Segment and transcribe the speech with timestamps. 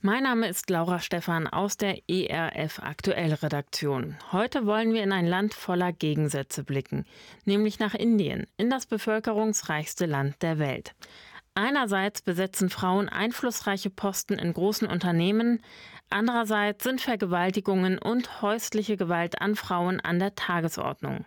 [0.00, 4.16] Mein Name ist Laura Stephan aus der ERF Aktuell Redaktion.
[4.30, 7.04] Heute wollen wir in ein Land voller Gegensätze blicken,
[7.44, 10.94] nämlich nach Indien, in das bevölkerungsreichste Land der Welt.
[11.56, 15.64] Einerseits besetzen Frauen einflussreiche Posten in großen Unternehmen,
[16.10, 21.24] andererseits sind Vergewaltigungen und häusliche Gewalt an Frauen an der Tagesordnung.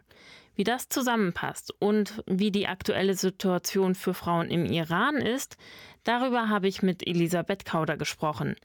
[0.61, 5.57] Wie das zusammenpasst und wie die aktuelle Situation für Frauen im Iran ist,
[6.03, 8.55] darüber habe ich mit Elisabeth Kauder gesprochen.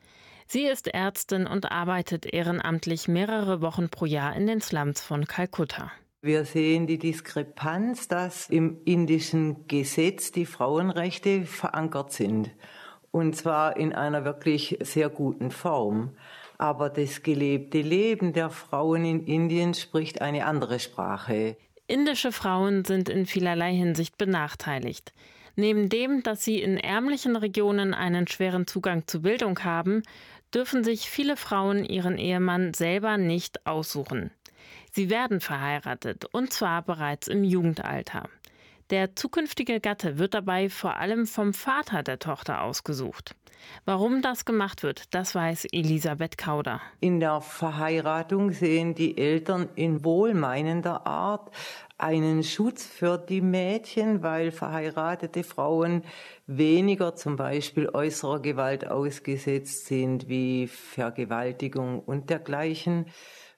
[0.47, 5.91] Sie ist Ärztin und arbeitet ehrenamtlich mehrere Wochen pro Jahr in den Slums von Kalkutta.
[6.21, 12.51] Wir sehen die Diskrepanz, dass im indischen Gesetz die Frauenrechte verankert sind.
[13.11, 16.15] Und zwar in einer wirklich sehr guten Form.
[16.59, 21.57] Aber das gelebte Leben der Frauen in Indien spricht eine andere Sprache.
[21.89, 25.13] Indische Frauen sind in vielerlei Hinsicht benachteiligt.
[25.55, 30.03] Neben dem, dass sie in ärmlichen Regionen einen schweren Zugang zu Bildung haben,
[30.53, 34.31] dürfen sich viele Frauen ihren Ehemann selber nicht aussuchen.
[34.93, 38.29] Sie werden verheiratet, und zwar bereits im Jugendalter.
[38.91, 43.35] Der zukünftige Gatte wird dabei vor allem vom Vater der Tochter ausgesucht.
[43.85, 46.81] Warum das gemacht wird, das weiß Elisabeth Kauder.
[47.01, 51.51] In der Verheiratung sehen die Eltern in wohlmeinender Art
[51.99, 56.03] einen Schutz für die Mädchen, weil verheiratete Frauen
[56.47, 63.07] weniger zum Beispiel äußerer Gewalt ausgesetzt sind wie Vergewaltigung und dergleichen.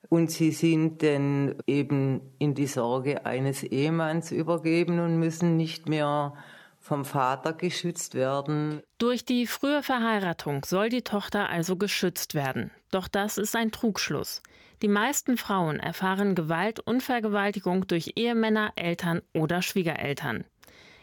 [0.08, 6.34] Und sie sind dann eben in die Sorge eines Ehemanns übergeben und müssen nicht mehr
[6.80, 8.82] vom Vater geschützt werden.
[8.98, 12.70] Durch die frühe Verheiratung soll die Tochter also geschützt werden.
[12.90, 14.42] Doch das ist ein Trugschluss.
[14.80, 20.44] Die meisten Frauen erfahren Gewalt und Vergewaltigung durch Ehemänner, Eltern oder Schwiegereltern.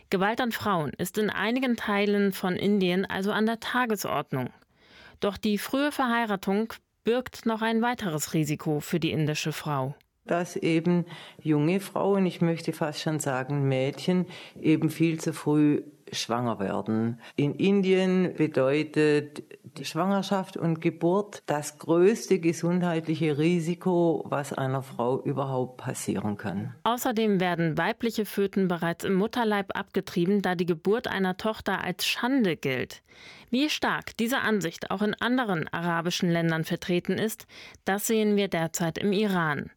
[0.09, 4.49] Gewalt an Frauen ist in einigen Teilen von Indien also an der Tagesordnung.
[5.19, 6.73] Doch die frühe Verheiratung
[7.06, 9.95] birgt noch ein weiteres Risiko für die indische Frau
[10.28, 11.06] dass eben
[11.42, 14.25] junge Frauen, ich möchte fast schon sagen Mädchen,
[14.59, 17.19] eben viel zu früh schwanger werden.
[17.35, 19.44] In Indien bedeutet
[19.84, 26.74] Schwangerschaft und Geburt das größte gesundheitliche Risiko, was einer Frau überhaupt passieren kann.
[26.84, 32.56] Außerdem werden weibliche Föten bereits im Mutterleib abgetrieben, da die Geburt einer Tochter als Schande
[32.56, 33.02] gilt.
[33.50, 37.47] Wie stark diese Ansicht auch in anderen arabischen Ländern vertreten ist,
[37.84, 39.72] das sehen wir derzeit im Iran.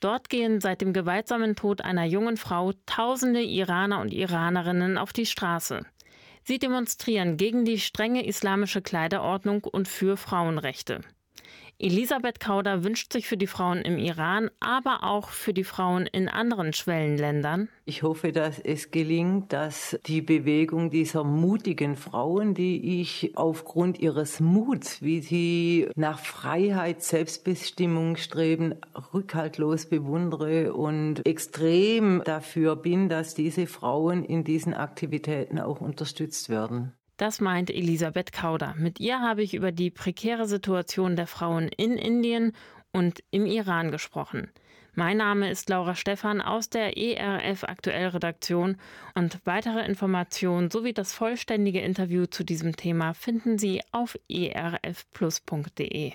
[0.00, 5.26] Dort gehen seit dem gewaltsamen Tod einer jungen Frau tausende Iraner und Iranerinnen auf die
[5.26, 5.82] Straße.
[6.44, 11.02] Sie demonstrieren gegen die strenge islamische Kleiderordnung und für Frauenrechte.
[11.82, 16.28] Elisabeth Kauder wünscht sich für die Frauen im Iran, aber auch für die Frauen in
[16.28, 17.68] anderen Schwellenländern.
[17.86, 24.38] Ich hoffe, dass es gelingt, dass die Bewegung dieser mutigen Frauen, die ich aufgrund ihres
[24.38, 28.76] Muts, wie sie nach Freiheit, Selbstbestimmung streben,
[29.12, 36.92] rückhaltlos bewundere und extrem dafür bin, dass diese Frauen in diesen Aktivitäten auch unterstützt werden.
[37.22, 38.74] Das meint Elisabeth Kauder.
[38.76, 42.50] Mit ihr habe ich über die prekäre Situation der Frauen in Indien
[42.90, 44.50] und im Iran gesprochen.
[44.96, 48.76] Mein Name ist Laura Stephan aus der ERF Aktuell Redaktion
[49.14, 56.14] und weitere Informationen sowie das vollständige Interview zu diesem Thema finden Sie auf erfplus.de.